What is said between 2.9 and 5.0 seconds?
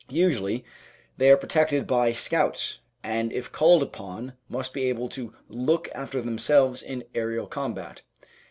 but if called upon must be